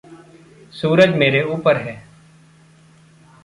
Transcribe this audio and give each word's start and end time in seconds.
सूरज 0.71 1.15
मेरे 1.15 1.43
ऊपर 1.43 1.77
है। 1.77 1.95